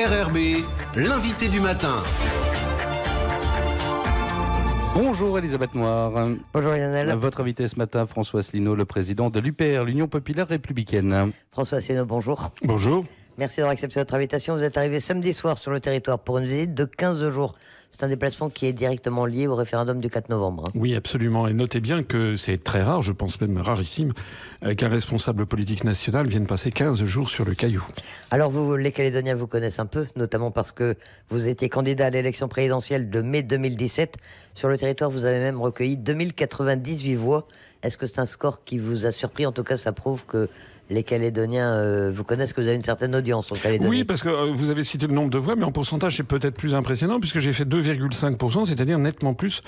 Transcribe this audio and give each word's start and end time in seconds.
RRB, 0.00 0.64
l'invité 0.96 1.48
du 1.48 1.60
matin. 1.60 1.96
Bonjour 4.94 5.38
Elisabeth 5.38 5.74
Noir. 5.74 6.12
Bonjour 6.54 6.70
Lionel. 6.70 7.14
Votre 7.18 7.40
invité 7.42 7.68
ce 7.68 7.76
matin, 7.76 8.06
François 8.06 8.40
Asselineau, 8.40 8.74
le 8.74 8.86
président 8.86 9.28
de 9.28 9.38
l'UPR, 9.40 9.84
l'Union 9.84 10.08
Populaire 10.08 10.48
Républicaine. 10.48 11.32
François 11.52 11.78
Asselineau, 11.78 12.06
bonjour. 12.06 12.50
Bonjour. 12.62 13.04
Merci 13.36 13.58
d'avoir 13.58 13.72
accepté 13.72 14.00
notre 14.00 14.14
invitation. 14.14 14.56
Vous 14.56 14.62
êtes 14.62 14.78
arrivé 14.78 15.00
samedi 15.00 15.34
soir 15.34 15.58
sur 15.58 15.70
le 15.70 15.80
territoire 15.80 16.18
pour 16.18 16.38
une 16.38 16.46
visite 16.46 16.72
de 16.72 16.86
15 16.86 17.28
jours. 17.28 17.54
C'est 17.92 18.04
un 18.04 18.08
déplacement 18.08 18.48
qui 18.48 18.66
est 18.66 18.72
directement 18.72 19.26
lié 19.26 19.46
au 19.46 19.54
référendum 19.56 20.00
du 20.00 20.08
4 20.08 20.28
novembre. 20.30 20.64
hein. 20.66 20.72
Oui, 20.74 20.94
absolument. 20.94 21.46
Et 21.48 21.52
notez 21.52 21.80
bien 21.80 22.02
que 22.02 22.34
c'est 22.36 22.56
très 22.56 22.82
rare, 22.82 23.02
je 23.02 23.12
pense 23.12 23.40
même 23.40 23.58
rarissime, 23.58 24.12
euh, 24.64 24.74
qu'un 24.74 24.88
responsable 24.88 25.44
politique 25.44 25.84
national 25.84 26.26
vienne 26.26 26.46
passer 26.46 26.70
15 26.70 27.04
jours 27.04 27.28
sur 27.28 27.44
le 27.44 27.54
caillou. 27.54 27.84
Alors 28.30 28.50
vous, 28.50 28.76
les 28.76 28.92
Calédoniens 28.92 29.34
vous 29.34 29.46
connaissent 29.46 29.80
un 29.80 29.86
peu, 29.86 30.06
notamment 30.16 30.50
parce 30.50 30.72
que 30.72 30.96
vous 31.28 31.46
étiez 31.46 31.68
candidat 31.68 32.06
à 32.06 32.10
l'élection 32.10 32.48
présidentielle 32.48 33.10
de 33.10 33.20
mai 33.20 33.42
2017. 33.42 34.16
Sur 34.54 34.68
le 34.68 34.78
territoire, 34.78 35.10
vous 35.10 35.24
avez 35.24 35.38
même 35.38 35.60
recueilli 35.60 35.96
2098 35.96 37.14
voix. 37.16 37.46
Est-ce 37.82 37.96
que 37.96 38.06
c'est 38.06 38.20
un 38.20 38.26
score 38.26 38.64
qui 38.64 38.78
vous 38.78 39.06
a 39.06 39.10
surpris? 39.10 39.46
En 39.46 39.52
tout 39.52 39.62
cas, 39.62 39.76
ça 39.76 39.92
prouve 39.92 40.26
que 40.26 40.48
les 40.90 41.04
Calédoniens 41.04 41.72
euh, 41.72 42.10
vous 42.12 42.24
connaissent, 42.24 42.52
que 42.52 42.60
vous 42.60 42.66
avez 42.66 42.76
une 42.76 42.82
certaine 42.82 43.14
audience 43.14 43.50
en 43.52 43.54
Calédonie. 43.54 43.88
Oui, 43.88 44.04
parce 44.04 44.22
que 44.22 44.28
euh, 44.28 44.50
vous 44.52 44.70
avez 44.70 44.84
cité 44.84 45.06
le 45.06 45.14
nombre 45.14 45.30
de 45.30 45.38
voix, 45.38 45.56
mais 45.56 45.64
en 45.64 45.70
pourcentage, 45.70 46.16
c'est 46.16 46.24
peut-être 46.24 46.56
plus 46.56 46.74
impressionnant, 46.74 47.20
puisque 47.20 47.38
j'ai 47.38 47.52
fait 47.52 47.64
2,5%, 47.64 48.66
c'est-à-dire 48.66 48.98
nettement 48.98 49.32
plus 49.32 49.62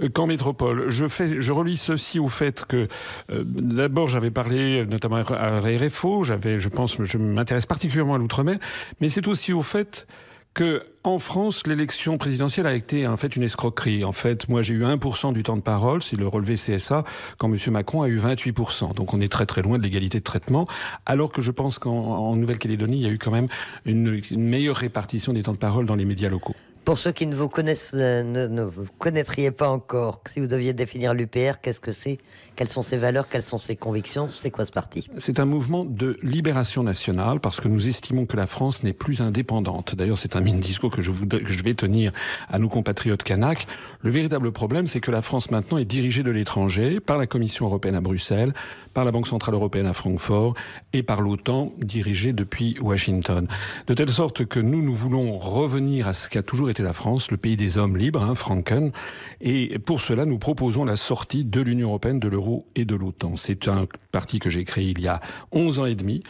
euh, 0.00 0.08
qu'en 0.08 0.26
métropole. 0.26 0.90
Je, 0.90 1.06
fais, 1.06 1.40
je 1.40 1.52
relis 1.52 1.76
ceci 1.76 2.18
au 2.18 2.28
fait 2.28 2.64
que, 2.64 2.88
d'abord, 3.30 4.08
j'avais 4.08 4.30
parlé 4.30 4.84
notamment 4.84 5.16
à 5.16 5.60
RFO, 5.60 6.24
j'avais, 6.24 6.58
je 6.58 6.68
pense, 6.68 6.96
je 7.02 7.18
m'intéresse 7.18 7.66
particulièrement 7.66 8.16
à 8.16 8.18
l'outre-mer, 8.18 8.58
mais 9.00 9.08
c'est 9.08 9.28
aussi 9.28 9.52
au 9.52 9.62
fait 9.62 10.06
que 10.54 10.82
en 11.02 11.18
France, 11.18 11.66
l'élection 11.66 12.16
présidentielle 12.16 12.66
a 12.66 12.74
été 12.74 13.06
en 13.06 13.16
fait 13.16 13.36
une 13.36 13.42
escroquerie. 13.42 14.04
En 14.04 14.12
fait, 14.12 14.48
moi, 14.48 14.62
j'ai 14.62 14.74
eu 14.74 14.84
1% 14.84 15.32
du 15.32 15.42
temps 15.42 15.56
de 15.56 15.62
parole, 15.62 16.02
c'est 16.02 16.16
le 16.16 16.26
relevé 16.26 16.54
CSA, 16.54 17.04
quand 17.36 17.52
M. 17.52 17.58
Macron 17.72 18.02
a 18.02 18.08
eu 18.08 18.18
28%. 18.18 18.94
Donc, 18.94 19.12
on 19.12 19.20
est 19.20 19.30
très 19.30 19.46
très 19.46 19.60
loin 19.62 19.76
de 19.76 19.82
l'égalité 19.82 20.20
de 20.20 20.24
traitement. 20.24 20.66
Alors 21.04 21.30
que 21.32 21.42
je 21.42 21.50
pense 21.50 21.78
qu'en 21.78 21.92
en 21.92 22.36
Nouvelle-Calédonie, 22.36 22.96
il 22.98 23.02
y 23.02 23.06
a 23.06 23.10
eu 23.10 23.18
quand 23.18 23.32
même 23.32 23.48
une 23.84 24.22
meilleure 24.30 24.76
répartition 24.76 25.32
des 25.32 25.42
temps 25.42 25.52
de 25.52 25.58
parole 25.58 25.84
dans 25.84 25.96
les 25.96 26.04
médias 26.04 26.30
locaux. 26.30 26.54
Pour 26.84 26.98
ceux 26.98 27.12
qui 27.12 27.26
ne 27.26 27.34
vous 27.34 27.48
connaissent, 27.48 27.94
euh, 27.94 28.22
ne, 28.22 28.46
ne 28.46 28.62
vous 28.62 28.84
connaîtriez 28.98 29.50
pas 29.50 29.70
encore, 29.70 30.20
si 30.30 30.38
vous 30.40 30.46
deviez 30.46 30.74
définir 30.74 31.14
l'UPR, 31.14 31.60
qu'est-ce 31.62 31.80
que 31.80 31.92
c'est? 31.92 32.18
Quelles 32.56 32.68
sont 32.68 32.82
ses 32.82 32.98
valeurs? 32.98 33.26
Quelles 33.28 33.42
sont 33.42 33.56
ses 33.56 33.74
convictions? 33.74 34.28
C'est 34.28 34.50
quoi 34.50 34.66
ce 34.66 34.70
parti? 34.70 35.08
C'est 35.16 35.40
un 35.40 35.46
mouvement 35.46 35.86
de 35.86 36.18
libération 36.22 36.82
nationale 36.82 37.40
parce 37.40 37.58
que 37.58 37.68
nous 37.68 37.88
estimons 37.88 38.26
que 38.26 38.36
la 38.36 38.46
France 38.46 38.82
n'est 38.82 38.92
plus 38.92 39.22
indépendante. 39.22 39.94
D'ailleurs, 39.94 40.18
c'est 40.18 40.36
un 40.36 40.40
mini 40.40 40.60
discours 40.60 40.90
que 40.90 40.96
que 40.96 41.52
je 41.52 41.64
vais 41.64 41.74
tenir 41.74 42.12
à 42.50 42.58
nos 42.58 42.68
compatriotes 42.68 43.22
kanaks. 43.22 43.66
Le 44.02 44.10
véritable 44.10 44.52
problème, 44.52 44.86
c'est 44.86 45.00
que 45.00 45.10
la 45.10 45.22
France 45.22 45.50
maintenant 45.50 45.78
est 45.78 45.84
dirigée 45.86 46.22
de 46.22 46.30
l'étranger 46.30 47.00
par 47.00 47.16
la 47.16 47.26
Commission 47.26 47.64
européenne 47.64 47.94
à 47.94 48.02
Bruxelles, 48.02 48.52
par 48.92 49.04
la 49.04 49.10
Banque 49.10 49.26
centrale 49.26 49.54
européenne 49.54 49.86
à 49.86 49.94
Francfort 49.94 50.54
et 50.92 51.02
par 51.02 51.22
l'OTAN 51.22 51.72
dirigée 51.78 52.32
depuis 52.32 52.76
Washington. 52.80 53.48
De 53.86 53.94
telle 53.94 54.10
sorte 54.10 54.44
que 54.44 54.60
nous, 54.60 54.82
nous 54.82 54.94
voulons 54.94 55.38
revenir 55.38 56.08
à 56.08 56.12
ce 56.12 56.28
qu'a 56.28 56.42
toujours 56.42 56.70
été 56.70 56.73
la 56.82 56.92
France, 56.92 57.30
le 57.30 57.36
pays 57.36 57.56
des 57.56 57.78
hommes 57.78 57.96
libres, 57.96 58.22
hein, 58.22 58.34
Franken. 58.34 58.92
Et 59.40 59.78
pour 59.78 60.00
cela, 60.00 60.26
nous 60.26 60.38
proposons 60.38 60.84
la 60.84 60.96
sortie 60.96 61.44
de 61.44 61.60
l'Union 61.60 61.88
européenne, 61.88 62.20
de 62.20 62.28
l'euro 62.28 62.66
et 62.74 62.84
de 62.84 62.94
l'OTAN. 62.94 63.36
C'est 63.36 63.68
un 63.68 63.86
parti 64.12 64.38
que 64.38 64.50
j'ai 64.50 64.64
créé 64.64 64.90
il 64.90 65.00
y 65.00 65.08
a 65.08 65.20
11 65.52 65.80
ans 65.80 65.86
et 65.86 65.94
demi. 65.94 66.22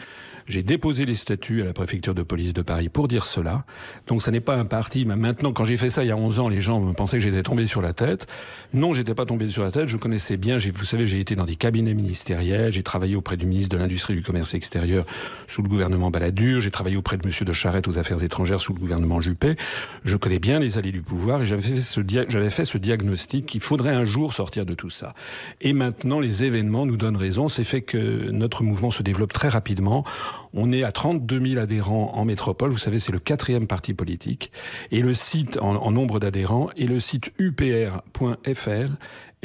J'ai 0.47 0.61
déposé 0.61 1.05
les 1.05 1.15
statuts 1.15 1.63
à 1.63 1.65
la 1.65 1.73
préfecture 1.73 2.13
de 2.13 2.21
police 2.21 2.53
de 2.53 2.61
Paris 2.61 2.87
pour 2.89 3.07
dire 3.07 3.25
cela. 3.25 3.65
Donc 4.05 4.21
ça 4.21 4.29
n'est 4.29 4.41
pas 4.41 4.55
un 4.55 4.65
parti. 4.65 5.03
Maintenant, 5.03 5.51
quand 5.51 5.63
j'ai 5.63 5.75
fait 5.75 5.89
ça 5.89 6.03
il 6.03 6.07
y 6.07 6.11
a 6.11 6.17
11 6.17 6.39
ans, 6.39 6.49
les 6.49 6.61
gens 6.61 6.79
me 6.79 6.93
pensaient 6.93 7.17
que 7.17 7.23
j'étais 7.23 7.41
tombé 7.41 7.65
sur 7.65 7.81
la 7.81 7.93
tête. 7.93 8.27
Non, 8.73 8.93
j'étais 8.93 9.15
pas 9.15 9.25
tombé 9.25 9.49
sur 9.49 9.63
la 9.63 9.71
tête. 9.71 9.87
Je 9.87 9.97
connaissais 9.97 10.37
bien. 10.37 10.57
Vous 10.57 10.85
savez, 10.85 11.07
j'ai 11.07 11.19
été 11.19 11.35
dans 11.35 11.45
des 11.45 11.55
cabinets 11.55 11.95
ministériels. 11.95 12.71
J'ai 12.71 12.83
travaillé 12.83 13.15
auprès 13.15 13.37
du 13.37 13.47
ministre 13.47 13.75
de 13.75 13.81
l'Industrie 13.81 14.13
et 14.13 14.17
du 14.17 14.21
Commerce 14.21 14.53
extérieur 14.53 15.05
sous 15.47 15.63
le 15.63 15.67
gouvernement 15.67 16.11
Balladur. 16.11 16.61
J'ai 16.61 16.71
travaillé 16.71 16.95
auprès 16.95 17.17
de 17.17 17.25
Monsieur 17.25 17.45
de 17.45 17.53
Charette 17.53 17.87
aux 17.87 17.97
Affaires 17.97 18.23
étrangères 18.23 18.61
sous 18.61 18.73
le 18.73 18.79
gouvernement 18.79 19.21
Juppé. 19.21 19.55
Je 20.03 20.15
connais 20.15 20.39
bien 20.39 20.59
les 20.59 20.77
allées 20.77 20.91
du 20.91 21.01
pouvoir 21.01 21.41
et 21.41 21.45
j'avais 21.45 22.49
fait 22.49 22.65
ce 22.65 22.77
diagnostic 22.77 23.47
qu'il 23.47 23.61
faudrait 23.61 23.95
un 23.95 24.05
jour 24.05 24.31
sortir 24.31 24.67
de 24.67 24.75
tout 24.75 24.91
ça. 24.91 25.15
Et 25.61 25.73
maintenant, 25.73 26.19
les 26.19 26.43
événements 26.43 26.85
nous 26.85 26.97
donnent 26.97 27.17
raison. 27.17 27.49
C'est 27.49 27.63
fait 27.63 27.81
que 27.81 28.29
notre 28.29 28.63
mouvement 28.63 28.91
se 28.91 29.01
développe 29.01 29.33
très 29.33 29.49
rapidement. 29.49 30.05
On 30.53 30.71
est 30.71 30.83
à 30.83 30.91
32 30.91 31.45
000 31.45 31.59
adhérents 31.61 32.11
en 32.15 32.25
métropole. 32.25 32.71
Vous 32.71 32.77
savez, 32.77 32.99
c'est 32.99 33.11
le 33.11 33.19
quatrième 33.19 33.67
parti 33.67 33.93
politique. 33.93 34.51
Et 34.91 35.01
le 35.01 35.13
site 35.13 35.57
en, 35.61 35.91
nombre 35.91 36.19
d'adhérents 36.19 36.69
et 36.75 36.87
le 36.87 36.99
site 36.99 37.31
upr.fr 37.39 38.91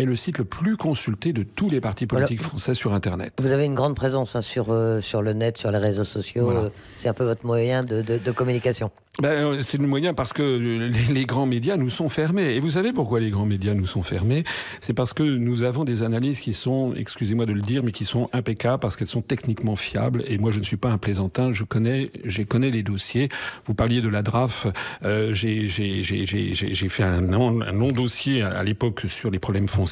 est 0.01 0.05
le 0.07 0.17
site 0.17 0.39
le 0.39 0.45
plus 0.45 0.77
consulté 0.77 1.33
de 1.33 1.43
tous 1.43 1.71
les 1.71 1.81
partis 1.81 2.07
Voilà. 2.09 2.27
politiques 2.27 2.45
français 2.45 2.75
sur 2.75 2.93
Internet. 2.93 3.33
Vous 3.41 3.51
avez 3.53 3.65
une 3.67 3.75
grande 3.75 3.95
présence 3.97 4.37
hein, 4.37 4.43
sur, 4.43 4.67
euh, 4.71 5.01
sur 5.01 5.23
le 5.23 5.33
net, 5.33 5.59
sur 5.59 5.71
les 5.71 5.79
réseaux 5.79 6.05
sociaux. 6.05 6.45
Voilà. 6.45 6.61
euh, 6.61 6.69
c'est 6.97 7.09
un 7.09 7.15
peu 7.15 7.25
votre 7.25 7.47
moyen 7.47 7.83
de, 7.83 8.03
de- 8.03 8.19
de 8.19 8.31
communication. 8.33 8.91
Ben, 9.21 9.29
euh, 9.31 9.59
c'est 9.61 9.77
le 9.77 9.87
moyen 9.89 10.15
parce 10.15 10.33
que 10.33 10.43
les, 10.57 10.89
les 11.13 11.27
grands 11.27 11.45
médias 11.45 11.77
nous 11.77 11.91
sont 11.91 12.09
fermés. 12.09 12.55
Et 12.55 12.61
vous 12.61 12.71
savez 12.71 12.93
pourquoi 12.93 13.19
les 13.21 13.31
grands 13.31 13.45
médias 13.45 13.75
nous 13.75 13.87
sont 13.89 14.05
fermés? 14.05 14.45
C'est 14.81 14.95
parce 14.95 15.13
que 15.13 15.25
nous 15.25 15.65
avons 15.65 15.83
des 15.85 16.05
analyses 16.05 16.39
qui 16.41 16.55
sont, 16.55 16.95
excusez-moi 16.97 17.45
de 17.45 17.53
le 17.53 17.61
dire, 17.61 17.83
mais 17.83 17.91
qui 17.93 18.05
sont 18.05 18.31
impeccables 18.33 18.81
parce 18.81 18.97
qu'elles 18.97 19.09
sont 19.09 19.21
techniquement 19.21 19.75
fiables. 19.75 20.23
Et 20.29 20.39
moi, 20.39 20.53
je 20.53 20.61
ne 20.61 20.65
suis 20.65 20.77
pas 20.77 20.91
un 20.91 20.97
plaisantin. 20.97 21.51
Je 21.53 21.65
connais, 21.65 22.11
je 22.25 22.43
connais 22.45 22.71
les 22.71 22.85
dossiers. 22.85 23.29
Vous 23.67 23.75
parliez 23.75 24.01
de 24.01 24.09
la 24.09 24.23
DRAF. 24.23 24.69
Euh, 25.05 25.35
j'ai, 25.35 25.67
j'ai, 25.67 26.03
j'ai, 26.05 26.25
j'ai, 26.25 26.55
j'ai 26.55 26.73
j'ai 26.73 26.89
fait 26.89 27.03
un 27.03 27.21
long, 27.21 27.61
un 27.63 27.73
long 27.73 27.91
dossier 27.91 28.43
à, 28.43 28.51
à 28.61 28.63
l'époque 28.63 29.03
sur 29.09 29.31
les 29.31 29.41
problèmes 29.41 29.67
fonciers. 29.69 29.90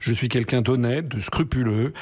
Je 0.00 0.12
suis 0.12 0.28
quelqu'un 0.28 0.62
d'honnête, 0.62 1.08
de 1.08 1.20
scrupuleux. 1.20 1.92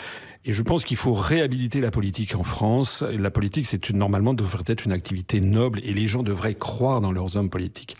Et 0.44 0.53
je 0.53 0.62
pense 0.62 0.84
qu'il 0.84 0.97
faut 0.97 1.12
réhabiliter 1.12 1.80
la 1.80 1.92
politique 1.92 2.34
en 2.34 2.42
France. 2.42 3.03
La 3.03 3.30
politique, 3.30 3.66
c'est 3.66 3.91
normalement 3.91 4.34
devrait 4.34 4.64
être 4.66 4.84
une 4.84 4.92
activité 4.92 5.41
noble 5.41 5.80
et 5.84 5.92
les 5.92 6.08
gens 6.08 6.25
devraient 6.25 6.56
croire 6.56 7.00
dans 7.00 7.12
leurs 7.12 7.36
hommes 7.36 7.50
politiques. 7.50 7.94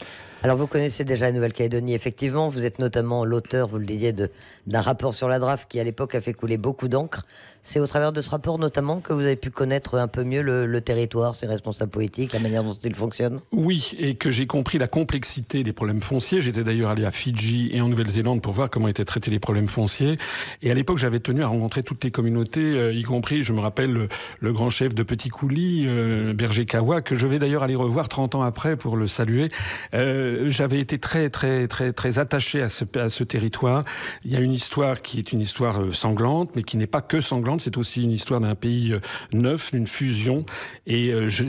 Alors 0.45 0.57
vous 0.57 0.67
connaissez 0.67 1.05
déjà 1.05 1.27
la 1.27 1.33
Nouvelle-Calédonie, 1.33 1.95
effectivement. 1.95 2.49
Vous 2.49 2.65
êtes 2.65 2.81
notamment 2.81 3.25
l'auteur, 3.25 3.69
vous 3.69 3.79
le 3.79 3.87
disiez, 3.87 4.13
d'un 4.13 4.81
rapport 4.81 5.15
sur 5.15 5.29
la 5.29 5.39
DRAF 5.39 5.69
qui 5.69 5.79
à 5.79 5.85
l'époque 5.85 6.17
a 6.17 6.21
fait 6.21 6.35
couler 6.35 6.57
beaucoup 6.57 6.89
d'encre. 6.89 7.25
C'est 7.63 7.79
au 7.79 7.87
travers 7.87 8.11
de 8.11 8.21
ce 8.21 8.29
rapport 8.29 8.59
notamment 8.59 9.01
que 9.01 9.13
vous 9.13 9.21
avez 9.21 9.37
pu 9.37 9.51
connaître 9.51 9.97
un 9.97 10.09
peu 10.09 10.25
mieux 10.25 10.43
le, 10.43 10.67
le 10.67 10.81
territoire, 10.81 11.37
ses 11.37 11.47
responsables 11.47 11.93
politiques, 11.93 12.33
la 12.33 12.41
manière 12.41 12.65
dont 12.65 12.73
ils 12.73 12.97
fonctionnent. 12.97 13.39
Oui, 13.53 13.93
et 14.01 14.17
que 14.17 14.33
j'ai 14.33 14.49
compris 14.49 14.79
la 14.79 14.89
complexité 14.89 15.63
des 15.63 15.73
problèmes 15.73 16.01
fonciers. 16.01 16.41
J'étais 16.41 16.65
d'ailleurs 16.65 16.91
allé 16.91 17.05
à 17.05 17.13
Fidji 17.13 17.71
et 17.73 17.81
en 17.81 17.87
Nouvelle-Zélande 17.87 18.43
pour 18.43 18.53
voir 18.53 18.69
comment 18.69 18.89
étaient 18.89 19.05
traités 19.05 19.31
les 19.31 19.39
problèmes 19.39 19.69
fonciers. 19.69 20.19
Et 20.63 20.73
à 20.73 20.75
l'époque, 20.75 20.99
j'avais 20.99 21.21
tenu 21.21 21.45
à 21.45 21.47
rencontrer 21.47 21.85
toutes 21.85 22.03
les 22.03 22.11
communautés, 22.11 22.32
euh, 22.57 22.93
y 22.93 23.03
compris, 23.03 23.43
je 23.43 23.53
me 23.53 23.61
rappelle, 23.61 24.09
le, 24.41 24.53
grand 24.53 24.71
chef 24.71 24.95
de 24.95 25.03
Petit 25.03 25.29
Coulis, 25.29 25.85
euh, 25.87 26.33
Berger 26.35 26.67
Kawa, 26.67 27.03
que 27.03 27.15
je 27.15 27.27
vais 27.27 27.39
d'ailleurs 27.39 27.63
aller 27.63 27.75
revoir 27.75 28.09
30 28.09 28.35
ans 28.35 28.43
après 28.43 28.77
pour 28.77 28.97
le 28.97 29.07
saluer. 29.07 29.51
Euh, 29.95 30.51
j'avais 30.51 30.81
été 30.81 30.99
très, 30.99 31.31
très, 31.31 31.69
très, 31.69 31.93
très 31.93 32.19
attaché 32.19 32.63
à 32.63 32.69
ce, 32.69 33.25
territoire. 33.25 33.85
Il 34.25 34.33
y 34.33 34.37
a 34.37 34.41
une 34.41 34.53
histoire 34.53 35.03
qui 35.03 35.19
est 35.19 35.33
une 35.33 35.41
histoire 35.41 35.95
sanglante, 35.95 36.51
mais 36.57 36.63
qui 36.63 36.77
n'est 36.77 36.87
pas 36.87 37.03
que 37.03 37.21
sanglante. 37.21 37.61
C'est 37.61 37.77
aussi 37.77 38.03
une 38.03 38.11
histoire 38.11 38.41
d'un 38.41 38.55
pays 38.55 38.95
neuf, 39.33 39.73
d'une 39.73 39.87
fusion. 39.87 40.45
Et 40.87 41.13
je 41.29 41.45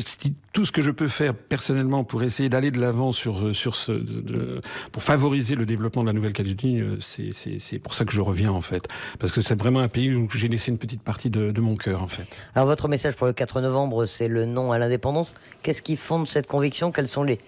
tout 0.54 0.66
ce 0.66 0.72
que 0.72 0.82
je 0.82 0.92
peux 0.92 1.08
faire 1.08 1.34
personnellement 1.34 2.04
pour 2.04 2.22
essayer 2.22 2.48
d'aller 2.48 2.70
de 2.70 2.80
l'avant 2.80 3.12
sur 3.12 3.56
ce 3.56 4.04
pour 4.92 5.04
favoriser 5.04 5.56
le 5.56 5.66
développement 5.66 6.04
de 6.04 6.08
la 6.08 6.14
Nouvelle-Calédonie. 6.14 6.84
c'est 7.00 7.80
pour 7.80 7.94
ça 7.94 8.06
que 8.06 8.12
je 8.12 8.22
reviens 8.22 8.52
en 8.52 8.62
fait, 8.62 8.88
parce 9.20 9.32
que 9.32 9.42
c'est 9.42 9.60
vraiment 9.60 9.80
un 9.80 9.88
pays 9.88 10.14
où 10.14 10.30
j'ai 10.32 10.48
laissé 10.48 10.72
une 10.74 10.80
petite 10.80 11.04
partie 11.04 11.30
de, 11.30 11.62
mon 11.62 11.76
cœur 11.76 12.02
en 12.02 12.08
fait. 12.08 12.26
Alors 12.56 12.68
votre 12.68 12.88
message 12.88 13.16
pour 13.16 13.28
le 13.28 13.34
4 13.34 13.62
novembre, 13.62 14.06
c'est 14.06 14.28
le 14.28 14.46
non 14.46 14.72
à 14.72 14.80
l'indépendance. 14.80 15.36
Qu'est-ce 15.62 15.82
qui 15.82 15.96
fonde 15.96 16.28
cette 16.28 16.48
conviction? 16.48 16.92
Quels 16.92 17.10
sont 17.10 17.24
les 17.24 17.40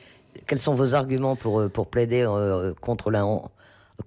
quels 0.47 0.59
sont 0.59 0.73
vos 0.73 0.93
arguments 0.93 1.35
pour 1.35 1.59
euh, 1.59 1.69
pour 1.69 1.87
plaider 1.87 2.23
euh, 2.23 2.73
contre 2.81 3.09
la 3.09 3.25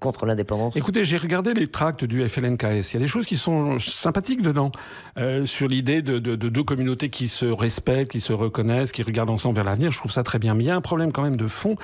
contre 0.00 0.26
l'indépendance 0.26 0.76
Écoutez, 0.76 1.04
j'ai 1.04 1.16
regardé 1.16 1.54
les 1.54 1.66
tracts 1.66 2.04
du 2.04 2.26
FLNKS. 2.26 2.92
Il 2.92 2.94
y 2.94 2.96
a 2.96 3.00
des 3.00 3.06
choses 3.06 3.26
qui 3.26 3.36
sont 3.36 3.78
sympathiques 3.78 4.42
dedans, 4.42 4.70
euh, 5.16 5.46
sur 5.46 5.68
l'idée 5.68 6.02
de, 6.02 6.18
de, 6.18 6.36
de 6.36 6.48
deux 6.48 6.62
communautés 6.62 7.10
qui 7.10 7.28
se 7.28 7.46
respectent, 7.46 8.12
qui 8.12 8.20
se 8.20 8.32
reconnaissent, 8.32 8.92
qui 8.92 9.02
regardent 9.02 9.30
ensemble 9.30 9.56
vers 9.56 9.64
l'avenir. 9.64 9.90
Je 9.90 9.98
trouve 9.98 10.12
ça 10.12 10.22
très 10.22 10.38
bien. 10.38 10.54
Mais 10.54 10.64
il 10.64 10.66
y 10.66 10.70
a 10.70 10.76
un 10.76 10.80
problème 10.80 11.12
quand 11.12 11.22
même 11.22 11.36
de 11.36 11.48
fond, 11.48 11.76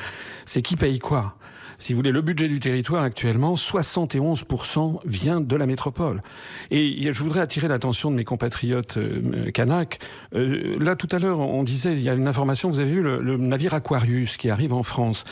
c'est 0.45 0.63
qui 0.63 0.77
paye 0.77 0.99
quoi? 0.99 1.37
Si 1.79 1.93
vous 1.93 1.99
voulez, 1.99 2.13
le 2.13 2.23
budget 2.23 2.49
du 2.49 2.61
territoire 2.61 3.03
actuellement, 3.03 3.55
71% 3.55 5.01
vient 5.05 5.41
de 5.41 5.57
la 5.57 5.67
métropole. 5.67 6.23
Et 6.71 7.13
je 7.13 7.23
voudrais 7.23 7.41
attirer 7.41 7.69
l'attention 7.69 8.11
de 8.11 8.17
mes 8.17 8.25
compatriotes 8.25 8.97
euh, 8.97 9.51
kanaks. 9.51 9.99
Euh, 10.35 10.77
là, 10.79 10.97
tout 10.97 11.09
à 11.11 11.19
l'heure, 11.19 11.41
on 11.41 11.63
disait, 11.63 11.93
il 11.93 12.03
y 12.03 12.09
a 12.09 12.15
une 12.15 12.29
information, 12.29 12.71
vous 12.71 12.79
avez 12.79 12.91
vu 12.91 13.03
le, 13.03 13.21
le 13.21 13.37
navire 13.37 13.75
Aquarius 13.75 14.37
qui 14.37 14.51
arrive 14.51 14.73
en 14.73 14.83
France. 14.83 15.25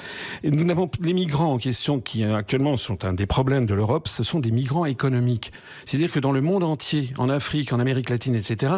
Nous 0.44 0.64
n'avons 0.64 0.90
les 1.00 1.14
migrants 1.14 1.52
en 1.52 1.58
question 1.58 2.00
qui 2.00 2.24
euh, 2.24 2.36
sont 2.76 3.04
un 3.04 3.12
des 3.12 3.26
problèmes 3.26 3.66
de 3.66 3.74
l'Europe, 3.74 4.08
ce 4.08 4.22
sont 4.22 4.40
des 4.40 4.50
migrants 4.50 4.84
économiques. 4.84 5.52
C'est-à-dire 5.84 6.12
que 6.12 6.20
dans 6.20 6.32
le 6.32 6.40
monde 6.40 6.64
entier, 6.64 7.10
en 7.18 7.28
Afrique, 7.28 7.72
en 7.72 7.80
Amérique 7.80 8.10
latine, 8.10 8.34
etc., 8.34 8.74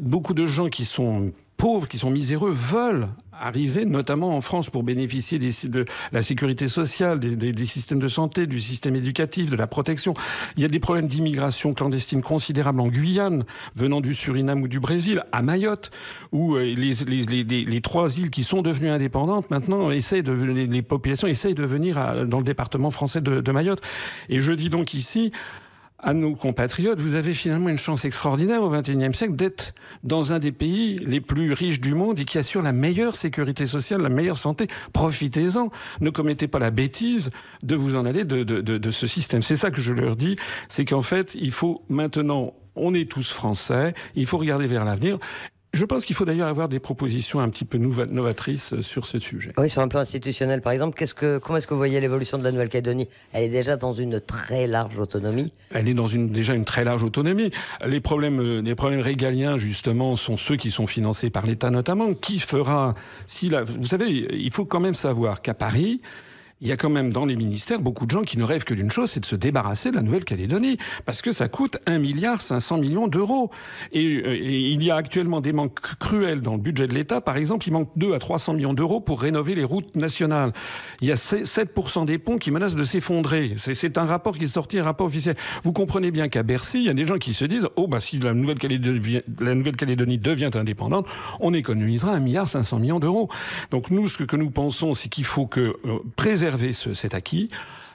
beaucoup 0.00 0.34
de 0.34 0.46
gens 0.46 0.68
qui 0.68 0.84
sont 0.84 1.32
pauvres, 1.60 1.86
qui 1.86 1.98
sont 1.98 2.10
miséreux, 2.10 2.52
veulent 2.52 3.08
arriver, 3.38 3.84
notamment 3.84 4.34
en 4.34 4.40
France, 4.40 4.70
pour 4.70 4.82
bénéficier 4.82 5.38
de 5.38 5.84
la 6.10 6.22
sécurité 6.22 6.68
sociale, 6.68 7.20
des, 7.20 7.66
systèmes 7.66 7.98
de 7.98 8.08
santé, 8.08 8.46
du 8.46 8.60
système 8.60 8.96
éducatif, 8.96 9.50
de 9.50 9.56
la 9.56 9.66
protection. 9.66 10.14
Il 10.56 10.62
y 10.62 10.64
a 10.64 10.68
des 10.68 10.80
problèmes 10.80 11.06
d'immigration 11.06 11.74
clandestine 11.74 12.22
considérables 12.22 12.80
en 12.80 12.88
Guyane, 12.88 13.44
venant 13.74 14.00
du 14.00 14.14
Suriname 14.14 14.62
ou 14.62 14.68
du 14.68 14.80
Brésil, 14.80 15.22
à 15.32 15.42
Mayotte, 15.42 15.90
où 16.32 16.54
euh, 16.56 16.64
les, 16.64 17.80
trois 17.82 18.18
îles 18.18 18.30
qui 18.30 18.42
sont 18.42 18.62
devenues 18.62 18.88
indépendantes 18.88 19.50
maintenant 19.50 19.90
essayent 19.90 20.22
de, 20.22 20.32
les, 20.32 20.82
populations 20.82 21.28
essayent 21.28 21.54
de 21.54 21.64
venir 21.64 22.26
dans 22.26 22.38
le 22.38 22.44
département 22.44 22.90
français 22.90 23.20
de, 23.20 23.42
de 23.42 23.52
Mayotte. 23.52 23.82
Et 24.30 24.40
je 24.40 24.54
dis 24.54 24.70
donc 24.70 24.94
ici, 24.94 25.30
à 26.02 26.14
nos 26.14 26.34
compatriotes, 26.34 26.98
vous 26.98 27.14
avez 27.14 27.32
finalement 27.32 27.68
une 27.68 27.78
chance 27.78 28.04
extraordinaire 28.04 28.62
au 28.62 28.70
XXIe 28.70 29.14
siècle 29.14 29.36
d'être 29.36 29.74
dans 30.02 30.32
un 30.32 30.38
des 30.38 30.52
pays 30.52 30.98
les 30.98 31.20
plus 31.20 31.52
riches 31.52 31.80
du 31.80 31.94
monde 31.94 32.18
et 32.18 32.24
qui 32.24 32.38
assure 32.38 32.62
la 32.62 32.72
meilleure 32.72 33.16
sécurité 33.16 33.66
sociale, 33.66 34.00
la 34.00 34.08
meilleure 34.08 34.38
santé. 34.38 34.68
Profitez-en. 34.92 35.70
Ne 36.00 36.10
commettez 36.10 36.48
pas 36.48 36.58
la 36.58 36.70
bêtise 36.70 37.30
de 37.62 37.76
vous 37.76 37.96
en 37.96 38.06
aller 38.06 38.24
de, 38.24 38.42
de, 38.42 38.60
de, 38.60 38.78
de 38.78 38.90
ce 38.90 39.06
système. 39.06 39.42
C'est 39.42 39.56
ça 39.56 39.70
que 39.70 39.80
je 39.80 39.92
leur 39.92 40.16
dis, 40.16 40.36
c'est 40.68 40.84
qu'en 40.84 41.02
fait, 41.02 41.34
il 41.34 41.50
faut 41.50 41.82
maintenant 41.88 42.54
on 42.76 42.94
est 42.94 43.10
tous 43.10 43.32
français, 43.32 43.94
il 44.14 44.26
faut 44.26 44.38
regarder 44.38 44.66
vers 44.66 44.84
l'avenir 44.84 45.18
je 45.72 45.84
pense 45.84 46.04
qu'il 46.04 46.16
faut 46.16 46.24
d'ailleurs 46.24 46.48
avoir 46.48 46.68
des 46.68 46.80
propositions 46.80 47.38
un 47.40 47.48
petit 47.48 47.64
peu 47.64 47.78
novatrices 47.78 48.80
sur 48.80 49.06
ce 49.06 49.18
sujet. 49.18 49.52
Oui, 49.56 49.70
sur 49.70 49.82
un 49.82 49.88
plan 49.88 50.00
institutionnel, 50.00 50.62
par 50.62 50.72
exemple, 50.72 50.98
qu'est-ce 50.98 51.14
que, 51.14 51.38
comment 51.38 51.58
est-ce 51.58 51.66
que 51.66 51.74
vous 51.74 51.80
voyez 51.80 52.00
l'évolution 52.00 52.38
de 52.38 52.44
la 52.44 52.50
Nouvelle-Calédonie? 52.50 53.08
Elle 53.32 53.44
est 53.44 53.50
déjà 53.50 53.76
dans 53.76 53.92
une 53.92 54.20
très 54.20 54.66
large 54.66 54.98
autonomie. 54.98 55.52
Elle 55.70 55.88
est 55.88 55.94
dans 55.94 56.08
une, 56.08 56.30
déjà 56.30 56.54
une 56.54 56.64
très 56.64 56.82
large 56.82 57.04
autonomie. 57.04 57.52
Les 57.86 58.00
problèmes, 58.00 58.40
euh, 58.40 58.62
les 58.62 58.74
problèmes 58.74 59.00
régaliens, 59.00 59.58
justement, 59.58 60.16
sont 60.16 60.36
ceux 60.36 60.56
qui 60.56 60.72
sont 60.72 60.88
financés 60.88 61.30
par 61.30 61.46
l'État 61.46 61.70
notamment. 61.70 62.14
Qui 62.14 62.40
fera 62.40 62.94
si 63.26 63.48
la, 63.48 63.62
Vous 63.62 63.86
savez, 63.86 64.08
il 64.08 64.50
faut 64.50 64.64
quand 64.64 64.80
même 64.80 64.94
savoir 64.94 65.40
qu'à 65.40 65.54
Paris, 65.54 66.00
il 66.60 66.68
y 66.68 66.72
a 66.72 66.76
quand 66.76 66.90
même 66.90 67.10
dans 67.12 67.24
les 67.24 67.36
ministères 67.36 67.80
beaucoup 67.80 68.04
de 68.04 68.10
gens 68.10 68.22
qui 68.22 68.36
ne 68.36 68.44
rêvent 68.44 68.64
que 68.64 68.74
d'une 68.74 68.90
chose, 68.90 69.10
c'est 69.10 69.20
de 69.20 69.26
se 69.26 69.36
débarrasser 69.36 69.90
de 69.90 69.96
la 69.96 70.02
Nouvelle-Calédonie, 70.02 70.76
parce 71.06 71.22
que 71.22 71.32
ça 71.32 71.48
coûte 71.48 71.78
1 71.86 71.98
milliard 71.98 72.42
500 72.42 72.78
millions 72.78 73.08
d'euros. 73.08 73.50
Et, 73.92 74.04
et, 74.04 74.70
il 74.70 74.82
y 74.82 74.90
a 74.90 74.96
actuellement 74.96 75.40
des 75.40 75.54
manques 75.54 75.80
cruels 75.98 76.42
dans 76.42 76.52
le 76.52 76.60
budget 76.60 76.86
de 76.86 76.94
l'État. 76.94 77.22
Par 77.22 77.38
exemple, 77.38 77.66
il 77.66 77.72
manque 77.72 77.90
2 77.96 78.12
à 78.12 78.18
300 78.18 78.54
millions 78.54 78.74
d'euros 78.74 79.00
pour 79.00 79.22
rénover 79.22 79.54
les 79.54 79.64
routes 79.64 79.96
nationales. 79.96 80.52
Il 81.00 81.08
y 81.08 81.12
a 81.12 81.14
7% 81.14 82.04
des 82.04 82.18
ponts 82.18 82.36
qui 82.36 82.50
menacent 82.50 82.76
de 82.76 82.84
s'effondrer. 82.84 83.54
C'est 83.56 83.96
un 83.96 84.04
rapport 84.04 84.36
qui 84.36 84.44
est 84.44 84.48
sorti, 84.48 84.78
un 84.78 84.84
rapport 84.84 85.06
officiel. 85.06 85.36
Vous 85.64 85.72
comprenez 85.72 86.10
bien 86.10 86.28
qu'à 86.28 86.42
Bercy, 86.42 86.78
il 86.78 86.84
y 86.84 86.90
a 86.90 86.94
des 86.94 87.06
gens 87.06 87.16
qui 87.16 87.32
se 87.32 87.46
disent, 87.46 87.68
oh 87.76 87.86
bah 87.86 88.00
si 88.00 88.18
la 88.18 88.34
Nouvelle-Calédonie 88.34 89.22
Nouvelle 89.40 90.20
devient 90.20 90.50
indépendante, 90.54 91.06
on 91.40 91.54
économisera 91.54 92.12
1 92.12 92.20
milliard 92.20 92.46
500 92.46 92.80
millions 92.80 93.00
d'euros. 93.00 93.30
Donc 93.70 93.90
nous, 93.90 94.08
ce 94.08 94.22
que 94.24 94.36
nous 94.36 94.50
pensons, 94.50 94.92
c'est 94.92 95.08
qu'il 95.08 95.24
faut 95.24 95.46
que 95.46 95.60
euh, 95.86 95.98
préserver 96.16 96.49
préserver 96.50 96.72
ce, 96.72 96.94
cet 96.94 97.14
acquis. 97.14 97.48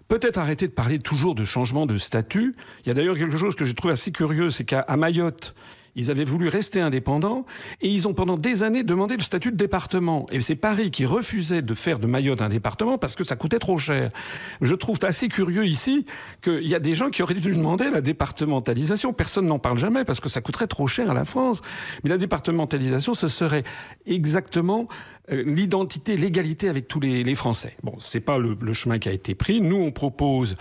Peut-être 0.08 0.38
arrêter 0.38 0.68
de 0.68 0.74
parler 0.74 1.00
toujours 1.00 1.36
de 1.36 1.44
changement 1.46 1.86
de 1.86 1.98
statut. 1.98 2.56
Il 2.84 2.90
y 2.90 2.92
a 2.92 2.94
d'ailleurs 2.94 3.18
quelque 3.18 3.38
chose 3.38 3.56
que 3.56 3.66
j'ai 3.66 3.74
trouvé 3.74 3.94
assez 3.94 4.12
curieux, 4.12 4.50
c'est 4.50 4.64
qu'à 4.64 4.86
Mayotte, 4.96 5.56
ils 5.96 6.12
avaient 6.12 6.26
voulu 6.26 6.50
rester 6.50 6.82
indépendants 6.82 7.46
et 7.82 7.90
ils 7.90 8.08
ont 8.08 8.14
pendant 8.14 8.38
des 8.38 8.64
années 8.64 8.84
demandé 8.84 9.16
le 9.16 9.24
statut 9.24 9.52
de 9.52 9.58
département. 9.58 10.26
Et 10.32 10.42
c'est 10.42 10.56
Paris 10.56 10.92
qui 10.92 11.06
refusait 11.06 11.62
de 11.62 11.74
faire 11.74 12.00
de 12.00 12.08
Mayotte 12.08 12.42
un 12.42 12.50
département 12.50 12.98
parce 12.98 13.16
que 13.16 13.24
ça 13.24 13.36
coûtait 13.36 13.60
trop 13.60 13.78
cher. 13.78 14.12
Je 14.62 14.76
trouve 14.76 15.00
assez 15.04 15.30
curieux 15.30 15.66
ici 15.66 16.06
qu'il 16.42 16.68
y 16.68 16.76
a 16.76 16.80
des 16.80 16.94
gens 16.94 17.10
qui 17.10 17.24
auraient 17.24 17.34
dû 17.34 17.52
demander 17.52 17.90
la 17.90 18.02
départementalisation. 18.02 19.14
Personne 19.14 19.48
n'en 19.48 19.60
parle 19.60 19.78
jamais 19.78 20.04
parce 20.04 20.20
que 20.20 20.30
ça 20.30 20.42
coûterait 20.42 20.68
trop 20.68 20.88
cher 20.88 21.10
à 21.10 21.14
la 21.14 21.26
France. 21.26 21.62
Mais 22.04 22.10
la 22.10 22.18
départementalisation, 22.18 23.14
ce 23.14 23.28
serait 23.28 23.64
exactement 24.06 24.88
euh, 25.32 25.44
l'identité, 25.46 26.18
l'égalité 26.18 26.68
avec 26.68 26.88
tous 26.88 27.00
les, 27.00 27.36
Français. 27.36 27.76
Bon, 27.84 27.96
c'est 28.00 28.20
pas 28.20 28.38
le 28.38 28.74
chemin 28.74 29.00
qui 29.00 29.10
a 29.10 29.12
été 29.12 29.36
pris. 29.36 29.60
Nous, 29.62 29.76
on 29.76 29.92
propose 29.92 30.56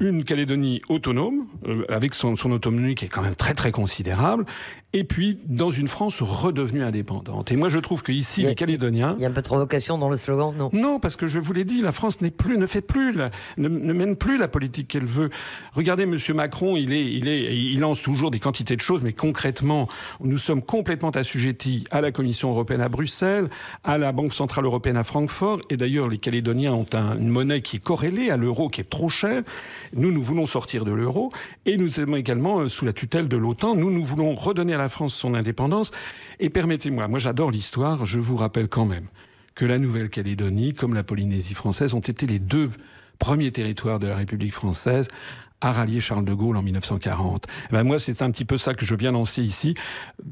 une 0.00 0.24
Calédonie 0.24 0.82
autonome, 0.88 1.46
euh, 1.66 1.84
avec 1.88 2.14
son, 2.14 2.34
son, 2.36 2.50
autonomie 2.50 2.94
qui 2.94 3.04
est 3.04 3.08
quand 3.08 3.22
même 3.22 3.36
très 3.36 3.54
très 3.54 3.70
considérable, 3.70 4.46
et 4.92 5.04
puis 5.04 5.38
dans 5.46 5.70
une 5.70 5.88
France 5.88 6.20
redevenue 6.20 6.82
indépendante. 6.82 7.52
Et 7.52 7.56
moi 7.56 7.68
je 7.68 7.78
trouve 7.78 8.02
que 8.02 8.12
ici 8.12 8.42
les 8.42 8.54
Calédoniens, 8.54 9.14
il 9.18 9.22
y 9.22 9.24
a 9.24 9.28
un 9.28 9.32
peu 9.32 9.42
de 9.42 9.46
provocation 9.46 9.98
dans 9.98 10.08
le 10.08 10.16
slogan, 10.16 10.54
non? 10.56 10.70
Non, 10.72 10.98
parce 10.98 11.16
que 11.16 11.26
je 11.26 11.38
vous 11.38 11.52
l'ai 11.52 11.64
dit, 11.64 11.82
la 11.82 11.92
France 11.92 12.20
n'est 12.20 12.30
plus, 12.30 12.58
ne 12.58 12.66
fait 12.66 12.80
plus, 12.80 13.12
la, 13.12 13.30
ne, 13.56 13.68
ne, 13.68 13.92
mène 13.92 14.16
plus 14.16 14.38
la 14.38 14.48
politique 14.48 14.88
qu'elle 14.88 15.06
veut. 15.06 15.30
Regardez 15.72 16.04
Monsieur 16.04 16.34
Macron, 16.34 16.76
il 16.76 16.92
est, 16.92 17.12
il 17.12 17.28
est, 17.28 17.56
il 17.56 17.80
lance 17.80 18.02
toujours 18.02 18.30
des 18.30 18.40
quantités 18.40 18.76
de 18.76 18.80
choses, 18.80 19.02
mais 19.02 19.12
concrètement, 19.12 19.88
nous 20.20 20.38
sommes 20.38 20.62
complètement 20.62 21.10
assujettis 21.10 21.84
à 21.90 22.00
la 22.00 22.12
Commission 22.12 22.50
européenne 22.50 22.80
à 22.80 22.88
Bruxelles, 22.88 23.48
à 23.84 23.98
la 23.98 24.12
Banque 24.12 24.34
centrale 24.34 24.64
européenne 24.64 24.96
à 24.96 25.04
Francfort, 25.04 25.60
et 25.70 25.76
d'ailleurs 25.76 26.08
les 26.08 26.18
Calédoniens 26.18 26.72
ont 26.72 26.86
un, 26.92 27.16
une 27.18 27.28
monnaie 27.28 27.62
qui 27.62 27.76
est 27.76 27.82
corrélée 27.82 28.30
à 28.30 28.36
l'euro, 28.36 28.68
qui 28.68 28.80
est 28.80 28.90
trop 28.90 29.08
chère. 29.08 29.42
Nous, 29.94 30.10
nous 30.10 30.22
voulons 30.22 30.46
sortir 30.46 30.84
de 30.84 30.92
l'euro, 30.92 31.30
et 31.66 31.76
nous 31.76 31.88
sommes 31.88 32.16
également 32.16 32.60
euh, 32.60 32.68
sous 32.68 32.84
la 32.84 32.92
tutelle 32.92 33.28
de 33.28 33.36
l'OTAN. 33.36 33.74
Nous, 33.76 33.90
nous 33.90 34.04
voulons 34.04 34.34
redonner 34.34 34.74
à 34.74 34.78
la 34.78 34.88
France 34.88 35.14
son 35.14 35.34
indépendance. 35.34 35.90
Et 36.40 36.50
permettez-moi, 36.50 37.08
moi 37.08 37.18
j'adore 37.18 37.50
l'histoire, 37.50 38.04
je 38.04 38.18
vous 38.18 38.36
rappelle 38.36 38.68
quand 38.68 38.86
même 38.86 39.06
que 39.54 39.64
la 39.66 39.78
Nouvelle-Calédonie, 39.78 40.74
comme 40.74 40.94
la 40.94 41.02
Polynésie 41.02 41.54
française, 41.54 41.94
ont 41.94 42.00
été 42.00 42.26
les 42.26 42.38
deux 42.38 42.70
premiers 43.18 43.52
territoires 43.52 43.98
de 43.98 44.06
la 44.06 44.16
République 44.16 44.52
française 44.52 45.08
à 45.62 45.72
rallier 45.72 46.00
Charles 46.00 46.24
de 46.24 46.34
Gaulle 46.34 46.56
en 46.56 46.62
1940. 46.62 47.46
Eh 47.70 47.72
ben 47.72 47.84
moi, 47.84 47.98
c'est 47.98 48.20
un 48.20 48.30
petit 48.30 48.44
peu 48.44 48.58
ça 48.58 48.74
que 48.74 48.84
je 48.84 48.94
viens 48.94 49.12
lancer 49.12 49.42
ici. 49.42 49.74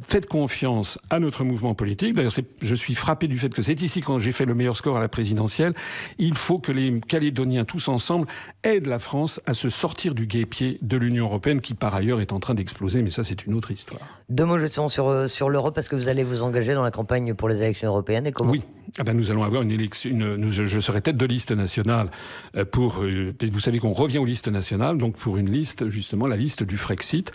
Faites 0.06 0.26
confiance 0.26 0.98
à 1.08 1.20
notre 1.20 1.44
mouvement 1.44 1.74
politique. 1.74 2.14
D'ailleurs, 2.14 2.32
je 2.60 2.74
suis 2.74 2.94
frappé 2.94 3.28
du 3.28 3.38
fait 3.38 3.48
que 3.54 3.62
c'est 3.62 3.80
ici 3.80 4.00
quand 4.00 4.18
j'ai 4.18 4.32
fait 4.32 4.44
le 4.44 4.54
meilleur 4.54 4.76
score 4.76 4.96
à 4.96 5.00
la 5.00 5.08
présidentielle. 5.08 5.72
Il 6.18 6.34
faut 6.34 6.58
que 6.58 6.72
les 6.72 7.00
Calédoniens 7.00 7.64
tous 7.64 7.88
ensemble 7.88 8.26
aident 8.64 8.86
la 8.86 8.98
France 8.98 9.40
à 9.46 9.54
se 9.54 9.68
sortir 9.68 10.14
du 10.14 10.26
guépier 10.26 10.78
de 10.82 10.96
l'Union 10.96 11.26
européenne 11.26 11.60
qui 11.60 11.74
par 11.74 11.94
ailleurs 11.94 12.20
est 12.20 12.32
en 12.32 12.40
train 12.40 12.54
d'exploser, 12.54 13.02
mais 13.02 13.10
ça 13.10 13.22
c'est 13.22 13.46
une 13.46 13.54
autre 13.54 13.70
histoire. 13.70 14.00
Deux 14.28 14.44
mots 14.44 14.58
justement 14.58 14.88
sur, 14.88 15.08
euh, 15.08 15.28
sur 15.28 15.48
l'Europe, 15.48 15.74
parce 15.74 15.88
que 15.88 15.96
vous 15.96 16.08
allez 16.08 16.24
vous 16.24 16.42
engager 16.42 16.74
dans 16.74 16.82
la 16.82 16.90
campagne 16.90 17.34
pour 17.34 17.48
les 17.48 17.56
élections 17.56 17.88
européennes 17.88 18.26
et 18.26 18.32
comment? 18.32 18.50
Oui, 18.50 18.64
ah 18.98 19.04
ben 19.04 19.16
nous 19.16 19.30
allons 19.30 19.44
avoir 19.44 19.62
une 19.62 19.70
élection, 19.70 20.10
une, 20.10 20.36
nous, 20.36 20.50
je, 20.50 20.64
je, 20.64 20.80
serai 20.80 21.00
tête 21.00 21.16
de 21.16 21.26
liste 21.26 21.52
nationale 21.52 22.10
euh, 22.56 22.64
pour, 22.64 23.02
euh, 23.02 23.32
vous 23.52 23.60
savez 23.60 23.78
qu'on 23.78 23.92
revient 23.92 24.18
aux 24.18 24.24
listes 24.24 24.48
nationales, 24.48 24.98
donc 24.98 25.16
pour 25.20 25.36
une 25.36 25.50
liste, 25.50 25.88
justement, 25.90 26.26
la 26.26 26.36
liste 26.36 26.62
du 26.62 26.76
Frexit, 26.76 27.30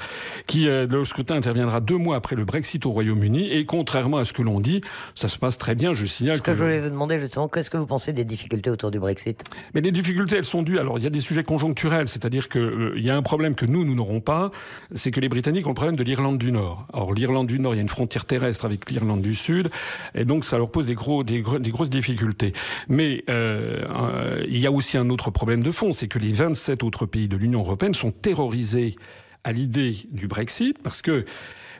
qui, 0.47 0.67
euh, 0.67 0.87
le 0.87 1.05
scrutin 1.05 1.35
interviendra 1.35 1.79
deux 1.79 1.97
mois 1.97 2.15
après 2.15 2.35
le 2.35 2.43
Brexit 2.43 2.85
au 2.85 2.91
Royaume-Uni, 2.91 3.51
et 3.51 3.65
contrairement 3.65 4.17
à 4.17 4.25
ce 4.25 4.33
que 4.33 4.41
l'on 4.41 4.59
dit, 4.59 4.81
ça 5.13 5.27
se 5.27 5.37
passe 5.37 5.57
très 5.57 5.75
bien, 5.75 5.93
je 5.93 6.05
signale 6.05 6.37
ce 6.37 6.41
que... 6.41 6.51
que 6.51 6.57
je 6.57 6.63
voulais 6.63 6.79
vous 6.81 6.89
demander, 6.89 7.19
justement, 7.19 7.47
qu'est-ce 7.47 7.69
que 7.69 7.77
vous 7.77 7.85
pensez 7.85 8.11
des 8.11 8.25
difficultés 8.25 8.71
autour 8.71 8.89
du 8.91 8.99
Brexit? 8.99 9.43
Mais 9.73 9.81
les 9.81 9.91
difficultés, 9.91 10.35
elles 10.35 10.45
sont 10.45 10.63
dues, 10.63 10.79
alors 10.79 10.97
il 10.97 11.03
y 11.03 11.07
a 11.07 11.11
des 11.11 11.21
sujets 11.21 11.43
conjoncturels, 11.43 12.07
c'est-à-dire 12.07 12.49
qu'il 12.49 12.61
euh, 12.61 12.93
il 12.95 13.05
y 13.05 13.09
a 13.11 13.15
un 13.15 13.21
problème 13.21 13.53
que 13.53 13.65
nous, 13.65 13.85
nous 13.85 13.95
n'aurons 13.95 14.19
pas, 14.19 14.51
c'est 14.93 15.11
que 15.11 15.19
les 15.19 15.29
Britanniques 15.29 15.67
ont 15.67 15.71
le 15.71 15.75
problème 15.75 15.95
de 15.95 16.03
l'Irlande 16.03 16.39
du 16.39 16.51
Nord. 16.51 16.87
Or, 16.91 17.13
l'Irlande 17.13 17.47
du 17.47 17.59
Nord, 17.59 17.75
il 17.75 17.77
y 17.77 17.79
a 17.79 17.83
une 17.83 17.87
frontière 17.87 18.25
terrestre 18.25 18.65
avec 18.65 18.89
l'Irlande 18.89 19.21
du 19.21 19.35
Sud, 19.35 19.69
et 20.15 20.25
donc 20.25 20.43
ça 20.43 20.57
leur 20.57 20.71
pose 20.71 20.87
des, 20.87 20.95
gros, 20.95 21.23
des, 21.23 21.43
des 21.59 21.71
grosses 21.71 21.89
difficultés. 21.91 22.53
Mais 22.89 23.23
euh, 23.29 24.43
il 24.47 24.57
y 24.57 24.65
a 24.65 24.71
aussi 24.71 24.97
un 24.97 25.09
autre 25.11 25.29
problème 25.29 25.61
de 25.61 25.71
fond, 25.71 25.93
c'est 25.93 26.07
que 26.07 26.17
les 26.17 26.31
27 26.31 26.81
autres 26.81 27.05
pays 27.05 27.27
de 27.27 27.37
l'Union 27.37 27.59
européenne 27.59 27.74
sont 27.93 28.11
terrorisés 28.11 28.95
à 29.43 29.51
l'idée 29.51 29.95
du 30.11 30.27
Brexit 30.27 30.77
parce 30.81 31.01
que 31.01 31.25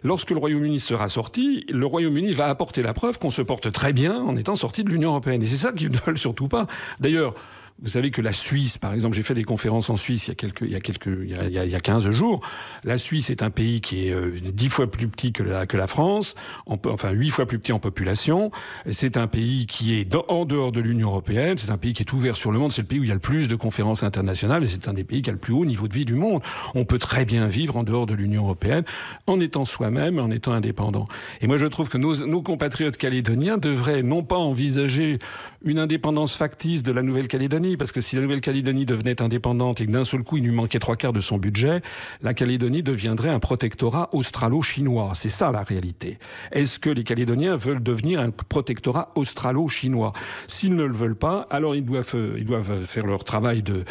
lorsque 0.04 0.32
le 0.32 0.38
Royaume-Uni 0.38 0.80
sera 0.80 1.10
sorti, 1.10 1.66
le 1.70 1.86
Royaume-Uni 1.86 2.34
va 2.34 2.48
apporter 2.48 2.84
la 2.84 2.94
preuve 2.94 3.20
qu'on 3.20 3.32
se 3.32 3.42
porte 3.42 3.72
très 3.72 3.92
bien 3.92 4.22
en 4.22 4.38
étant 4.38 4.56
sorti 4.56 4.84
de 4.84 4.90
l'Union 4.90 5.10
européenne. 5.10 5.42
Et 5.42 5.48
c'est 5.48 5.58
ça 5.58 5.74
qu'ils 5.74 5.90
ne 5.90 5.98
veulent 6.06 6.18
surtout 6.18 6.48
pas. 6.48 6.68
D'ailleurs, 7.00 7.34
vous 7.82 7.90
savez 7.90 8.10
que 8.10 8.22
la 8.22 8.32
Suisse, 8.32 8.78
par 8.78 8.94
exemple, 8.94 9.16
j'ai 9.18 9.22
fait 9.22 9.34
des 9.34 9.44
conférences 9.44 9.90
en 9.90 9.98
Suisse 9.98 10.28
il 10.28 10.30
y 10.30 10.32
a 10.32 10.36
quelques, 10.36 10.62
il 10.62 10.72
y 10.72 10.76
a 10.76 10.80
quelques, 10.80 11.08
il 11.08 11.30
y 11.30 11.36
a, 11.36 11.66
il 11.66 11.70
y 11.70 11.76
a 11.76 11.80
15 11.80 12.10
jours. 12.12 12.40
La 12.86 12.98
Suisse 12.98 13.30
est 13.30 13.44
un 13.44 13.50
pays 13.50 13.82
qui 13.82 14.08
est 14.08 14.14
euh, 14.14 14.32
dix 14.40 14.70
fois 14.70 14.90
plus 14.90 15.10
petit 15.10 15.34
que 15.34 15.44
la, 15.44 15.66
que 15.66 15.76
la 15.76 15.88
France, 15.88 16.36
en, 16.68 16.80
enfin 16.86 17.12
huit 17.12 17.32
fois 17.32 17.46
plus 17.46 17.60
petit 17.60 17.74
en 17.74 17.80
population. 17.80 18.50
C'est 18.90 19.18
un 19.18 19.28
pays 19.28 19.66
qui 19.66 20.00
est 20.00 20.16
en 20.30 20.46
dehors 20.46 20.72
de 20.72 20.80
l'Union 20.80 21.10
européenne. 21.10 21.58
C'est 21.58 21.70
un 21.70 21.78
pays 21.78 21.92
qui 21.92 22.04
est 22.04 22.14
ouvert 22.14 22.38
sur 22.38 22.54
le 22.54 22.60
monde. 22.60 22.72
C'est 22.72 22.82
le 22.82 22.88
pays 22.88 23.00
où 23.00 23.04
il 23.04 23.10
y 23.10 23.12
a 23.12 23.16
le 23.16 23.20
plus 23.20 23.50
de 23.50 23.56
conférences 23.58 24.04
internationales 24.04 24.64
et 24.64 24.68
c'est 24.68 24.88
un 24.88 24.94
des 24.94 25.04
pays 25.04 25.22
qui 25.22 25.30
a 25.30 25.34
le 25.34 25.40
plus 25.40 25.54
haut 25.54 25.66
niveau 25.66 25.90
de 25.90 25.94
vie 25.94 26.06
du 26.06 26.16
monde. 26.16 26.42
On 26.76 26.86
peut 26.86 27.00
très 27.00 27.26
bien 27.26 27.48
vivre 27.48 27.76
en 27.76 27.84
dehors 27.84 28.06
de 28.06 28.14
l'Union 28.14 28.44
européenne 28.44 28.86
en 29.28 29.42
étant 29.42 29.66
soi-même, 29.66 30.18
en 30.20 30.32
étant 30.32 30.54
indépendant. 30.54 31.10
Et 31.42 31.48
moi, 31.48 31.58
je 31.58 31.66
trouve 31.66 31.90
que 31.90 31.98
nos, 31.98 32.26
nos 32.26 32.42
compatriotes 32.42 32.96
calédoniens 32.96 33.58
devraient 33.58 34.02
non 34.02 34.24
pas 34.24 34.38
envisager 34.38 35.20
une 35.66 35.80
indépendance 35.80 36.36
factice 36.36 36.84
de 36.84 36.92
la 36.92 37.02
Nouvelle-Calédonie, 37.02 37.65
parce 37.78 37.92
que 37.92 38.02
si 38.02 38.16
la 38.16 38.22
Nouvelle-Calédonie 38.22 38.86
devenait 38.86 39.22
indépendante 39.22 39.82
et 39.82 39.86
que 39.86 39.92
d'un 39.92 40.04
seul 40.04 40.24
coup 40.24 40.38
il 40.38 40.44
lui 40.44 40.52
manquait 40.52 40.80
trois 40.80 40.96
quarts 40.96 41.14
de 41.14 41.20
son 41.20 41.38
budget, 41.38 41.82
la 42.22 42.34
Calédonie 42.34 42.84
deviendrait 42.84 43.30
un 43.30 43.40
protectorat 43.40 44.10
australo-chinois. 44.14 45.12
C'est 45.16 45.30
ça 45.30 45.52
la 45.52 45.64
réalité. 45.64 46.20
Est-ce 46.52 46.80
que 46.80 46.90
les 46.90 47.04
Calédoniens 47.04 47.58
veulent 47.58 47.82
devenir 47.82 48.20
un 48.20 48.30
protectorat 48.30 49.12
australo-chinois? 49.16 50.14
S'ils 50.48 50.76
ne 50.76 50.86
le 50.86 50.94
veulent 50.94 51.16
pas, 51.16 51.48
alors 51.50 51.76
ils 51.76 51.84
doivent, 51.84 52.16
ils 52.38 52.46
doivent 52.46 52.86
faire 52.86 53.06
leur 53.06 53.24
travail 53.24 53.64
de, 53.64 53.84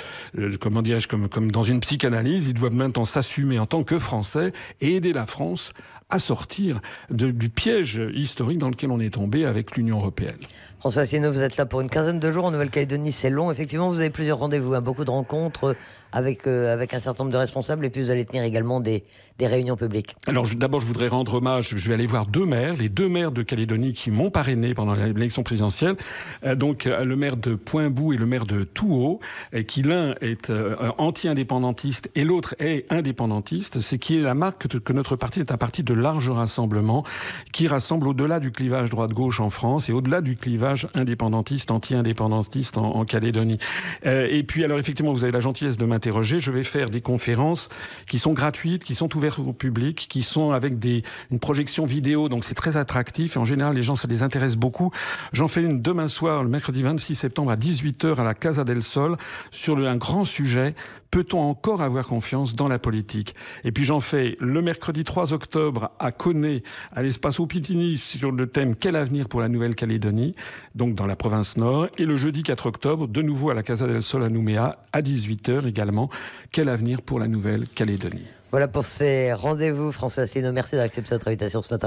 comment 0.60 0.82
dirais-je, 0.82 1.08
comme, 1.08 1.28
comme 1.28 1.50
dans 1.50 1.64
une 1.64 1.80
psychanalyse, 1.80 2.48
ils 2.48 2.54
doivent 2.54 2.74
maintenant 2.74 3.04
s'assumer 3.04 3.58
en 3.58 3.66
tant 3.66 3.82
que 3.82 3.98
Français 3.98 4.52
et 4.80 4.96
aider 4.96 5.12
la 5.12 5.26
France 5.26 5.72
à 6.10 6.18
sortir 6.18 6.80
du 7.10 7.48
piège 7.48 8.00
historique 8.14 8.58
dans 8.58 8.68
lequel 8.68 8.90
on 8.90 9.00
est 9.00 9.14
tombé 9.14 9.44
avec 9.46 9.76
l'Union 9.76 9.98
européenne. 9.98 10.38
François 10.84 11.00
Asselineau, 11.00 11.32
vous 11.32 11.40
êtes 11.40 11.56
là 11.56 11.64
pour 11.64 11.80
une 11.80 11.88
quinzaine 11.88 12.20
de 12.20 12.30
jours 12.30 12.44
en 12.44 12.50
Nouvelle-Calédonie, 12.50 13.10
c'est 13.10 13.30
long. 13.30 13.50
Effectivement, 13.50 13.88
vous 13.88 14.00
avez 14.00 14.10
plusieurs 14.10 14.36
rendez-vous, 14.36 14.74
hein, 14.74 14.82
beaucoup 14.82 15.06
de 15.06 15.10
rencontres 15.10 15.76
avec, 16.14 16.46
euh, 16.46 16.72
avec 16.72 16.94
un 16.94 17.00
certain 17.00 17.24
nombre 17.24 17.32
de 17.32 17.38
responsables 17.38 17.84
et 17.84 17.90
puis 17.90 18.00
vous 18.00 18.10
allez 18.10 18.24
tenir 18.24 18.44
également 18.44 18.80
des, 18.80 19.02
réunions 19.40 19.76
publiques. 19.76 20.14
Alors 20.28 20.46
d'abord, 20.56 20.80
je 20.80 20.86
voudrais 20.86 21.08
rendre 21.08 21.34
hommage, 21.34 21.74
je 21.76 21.88
vais 21.88 21.94
aller 21.94 22.06
voir 22.06 22.26
deux 22.26 22.46
maires, 22.46 22.74
les 22.76 22.88
deux 22.88 23.08
maires 23.08 23.32
de 23.32 23.42
Calédonie 23.42 23.92
qui 23.92 24.10
m'ont 24.10 24.30
parrainé 24.30 24.74
pendant 24.74 24.94
l'élection 24.94 25.42
présidentielle. 25.42 25.96
Euh, 26.44 26.54
donc 26.54 26.86
euh, 26.86 27.04
le 27.04 27.16
maire 27.16 27.36
de 27.36 27.56
Poinbou 27.56 28.12
et 28.12 28.16
le 28.16 28.26
maire 28.26 28.46
de 28.46 28.62
Touhou, 28.62 29.18
qui 29.66 29.82
l'un 29.82 30.14
est 30.20 30.52
anti-indépendantiste 30.98 32.10
et 32.14 32.24
l'autre 32.24 32.54
est 32.60 32.90
indépendantiste. 32.90 33.80
C'est 33.80 33.98
qui 33.98 34.18
est 34.18 34.22
la 34.22 34.34
marque 34.34 34.68
que 34.68 34.92
notre 34.92 35.16
parti 35.16 35.40
est 35.40 35.50
un 35.50 35.56
parti 35.56 35.82
de 35.82 35.94
large 35.94 36.30
rassemblement 36.30 37.04
qui 37.52 37.66
rassemble 37.66 38.06
au-delà 38.06 38.38
du 38.38 38.52
clivage 38.52 38.88
droite-gauche 38.88 39.40
en 39.40 39.50
France 39.50 39.88
et 39.88 39.92
au-delà 39.92 40.20
du 40.20 40.36
clivage 40.36 40.86
indépendantiste, 40.94 41.72
anti-indépendantiste 41.72 42.78
en, 42.78 42.94
en, 42.94 43.04
Calédonie. 43.04 43.58
et 44.04 44.44
puis 44.44 44.64
alors 44.64 44.78
effectivement, 44.78 45.12
vous 45.12 45.24
avez 45.24 45.32
la 45.32 45.40
gentillesse 45.40 45.76
de 45.76 45.84
m'interroger 45.84 46.03
je 46.12 46.50
vais 46.50 46.64
faire 46.64 46.90
des 46.90 47.00
conférences 47.00 47.68
qui 48.08 48.18
sont 48.18 48.32
gratuites, 48.32 48.84
qui 48.84 48.94
sont 48.94 49.14
ouvertes 49.16 49.38
au 49.38 49.52
public, 49.52 50.06
qui 50.08 50.22
sont 50.22 50.52
avec 50.52 50.78
des, 50.78 51.02
une 51.30 51.38
projection 51.38 51.86
vidéo, 51.86 52.28
donc 52.28 52.44
c'est 52.44 52.54
très 52.54 52.76
attractif. 52.76 53.36
Et 53.36 53.38
en 53.38 53.44
général, 53.44 53.74
les 53.74 53.82
gens, 53.82 53.96
ça 53.96 54.08
les 54.08 54.22
intéresse 54.22 54.56
beaucoup. 54.56 54.90
J'en 55.32 55.48
fais 55.48 55.62
une 55.62 55.80
demain 55.80 56.08
soir, 56.08 56.42
le 56.42 56.48
mercredi 56.48 56.82
26 56.82 57.14
septembre 57.14 57.50
à 57.50 57.56
18h 57.56 58.16
à 58.16 58.24
la 58.24 58.34
Casa 58.34 58.64
del 58.64 58.82
Sol, 58.82 59.16
sur 59.50 59.76
le, 59.76 59.86
un 59.86 59.96
grand 59.96 60.24
sujet 60.24 60.74
Peut-on 61.14 61.42
encore 61.42 61.80
avoir 61.80 62.08
confiance 62.08 62.56
dans 62.56 62.66
la 62.66 62.80
politique? 62.80 63.36
Et 63.62 63.70
puis 63.70 63.84
j'en 63.84 64.00
fais 64.00 64.36
le 64.40 64.60
mercredi 64.62 65.04
3 65.04 65.32
octobre 65.32 65.92
à 66.00 66.10
Coné, 66.10 66.64
à 66.90 67.04
l'espace 67.04 67.38
Opitini, 67.38 67.98
sur 67.98 68.32
le 68.32 68.48
thème 68.48 68.74
Quel 68.74 68.96
avenir 68.96 69.28
pour 69.28 69.40
la 69.40 69.48
Nouvelle-Calédonie, 69.48 70.34
donc 70.74 70.96
dans 70.96 71.06
la 71.06 71.14
province 71.14 71.56
nord. 71.56 71.86
Et 71.98 72.04
le 72.04 72.16
jeudi 72.16 72.42
4 72.42 72.66
octobre, 72.66 73.06
de 73.06 73.22
nouveau 73.22 73.50
à 73.50 73.54
la 73.54 73.62
Casa 73.62 73.86
del 73.86 74.02
Sol 74.02 74.24
à 74.24 74.28
Nouméa, 74.28 74.80
à 74.92 75.02
18h 75.02 75.68
également, 75.68 76.10
Quel 76.50 76.68
avenir 76.68 77.00
pour 77.00 77.20
la 77.20 77.28
Nouvelle-Calédonie? 77.28 78.26
Voilà 78.50 78.66
pour 78.66 78.84
ces 78.84 79.32
rendez-vous, 79.32 79.92
François 79.92 80.24
Asselineau. 80.24 80.52
Merci 80.52 80.76
accepté 80.76 81.12
notre 81.12 81.28
invitation 81.28 81.62
ce 81.62 81.72
matin. 81.72 81.82